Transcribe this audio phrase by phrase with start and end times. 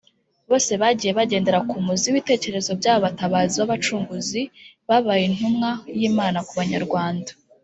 [0.49, 4.41] bose bagiye bagendera ku muzi w’ibitekerezo by’aba Batabazi b’abacunguzi
[4.87, 7.31] babaye Intumwa y’Imana ku Banyarwanda